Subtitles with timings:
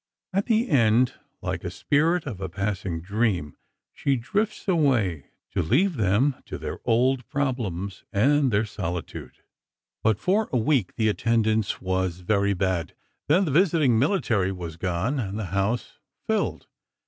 [0.33, 1.13] At the end,
[1.43, 3.55] like a spirit of a passing dream,
[3.93, 9.43] she drifts away, to leave them to their old problems and their solitude."
[10.01, 12.95] But for a week, the attendance was very bad.
[13.27, 16.65] Then the visiting military was gone, and the house filled.